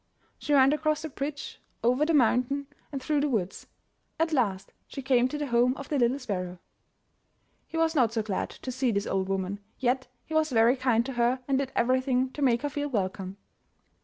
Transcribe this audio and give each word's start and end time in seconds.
She 0.39 0.55
went 0.55 0.73
across 0.73 1.03
the 1.03 1.09
bridge, 1.09 1.61
over 1.83 2.07
the 2.07 2.13
mountain, 2.15 2.65
and 2.91 2.99
66 2.99 2.99
UP 2.99 2.99
ONE 2.99 2.99
PAIR 2.99 2.99
OF 2.99 3.01
STAIRS 3.03 3.05
through 3.05 3.21
the 3.21 3.37
woods. 3.37 3.67
At 4.19 4.33
last 4.33 4.73
she 4.87 5.01
came 5.03 5.27
to 5.27 5.37
the 5.37 5.45
home 5.45 5.77
of 5.77 5.89
the 5.89 5.99
little 5.99 6.17
sparrow. 6.17 6.57
He 7.67 7.77
was 7.77 7.93
not 7.93 8.11
so 8.11 8.23
glad 8.23 8.49
to 8.49 8.71
see 8.71 8.89
this 8.91 9.05
old 9.05 9.29
woman, 9.29 9.59
yet 9.77 10.07
he 10.25 10.33
was 10.33 10.49
very 10.51 10.75
kind 10.75 11.05
to 11.05 11.13
her 11.13 11.41
and 11.47 11.59
did 11.59 11.71
everything 11.75 12.31
to 12.31 12.41
make 12.41 12.63
her 12.63 12.69
feel 12.69 12.87
welcome. 12.89 13.37